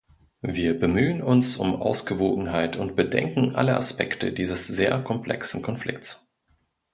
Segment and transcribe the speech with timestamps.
[0.41, 6.33] Wir bemühen uns um Ausgewogenheit und bedenken alle Aspekte dieses sehr komplexen Konflikts.